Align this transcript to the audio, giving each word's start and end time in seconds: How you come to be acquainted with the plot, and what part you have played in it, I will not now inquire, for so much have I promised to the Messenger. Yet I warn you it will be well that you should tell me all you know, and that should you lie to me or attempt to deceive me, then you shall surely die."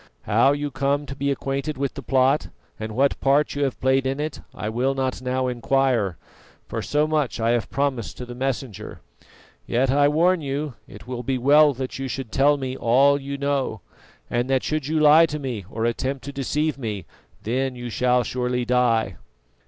How 0.23 0.51
you 0.51 0.71
come 0.71 1.05
to 1.05 1.15
be 1.15 1.29
acquainted 1.29 1.77
with 1.77 1.93
the 1.93 2.01
plot, 2.01 2.47
and 2.79 2.93
what 2.95 3.19
part 3.19 3.53
you 3.53 3.63
have 3.65 3.79
played 3.79 4.07
in 4.07 4.19
it, 4.19 4.41
I 4.51 4.67
will 4.67 4.95
not 4.95 5.21
now 5.21 5.45
inquire, 5.47 6.17
for 6.67 6.81
so 6.81 7.05
much 7.05 7.37
have 7.37 7.63
I 7.71 7.75
promised 7.75 8.17
to 8.17 8.25
the 8.25 8.33
Messenger. 8.33 8.99
Yet 9.67 9.91
I 9.91 10.07
warn 10.07 10.41
you 10.41 10.73
it 10.87 11.05
will 11.05 11.21
be 11.21 11.37
well 11.37 11.75
that 11.75 11.99
you 11.99 12.07
should 12.07 12.31
tell 12.31 12.57
me 12.57 12.75
all 12.75 13.21
you 13.21 13.37
know, 13.37 13.81
and 14.27 14.49
that 14.49 14.63
should 14.63 14.87
you 14.87 14.99
lie 14.99 15.27
to 15.27 15.37
me 15.37 15.65
or 15.69 15.85
attempt 15.85 16.23
to 16.23 16.31
deceive 16.33 16.79
me, 16.79 17.05
then 17.43 17.75
you 17.75 17.91
shall 17.91 18.23
surely 18.23 18.65
die." 18.65 19.17